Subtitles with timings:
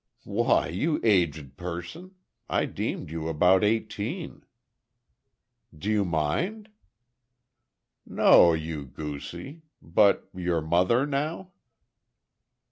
[0.25, 2.15] "Why, you aged person!
[2.49, 4.43] I deemed you about eighteen."
[5.77, 6.69] "Do you mind?"
[8.03, 9.61] "No; you goosie!
[9.79, 11.51] But—your mother, now?"